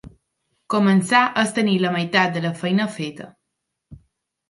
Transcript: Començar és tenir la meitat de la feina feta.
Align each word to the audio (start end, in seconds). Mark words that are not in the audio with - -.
Començar 0.73 1.19
és 1.43 1.53
tenir 1.59 1.77
la 1.85 1.93
meitat 1.99 2.35
de 2.39 2.45
la 2.49 2.55
feina 2.65 2.91
feta. 2.99 3.33